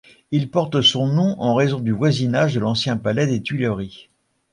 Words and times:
Il 0.31 0.49
porte 0.49 0.81
son 0.81 1.05
nom 1.05 1.35
en 1.37 1.53
raison 1.53 1.79
du 1.79 1.91
voisinage 1.91 2.55
de 2.55 2.59
l'ancien 2.59 2.97
palais 2.97 3.27
des 3.27 3.43
Tuileries. 3.43 4.09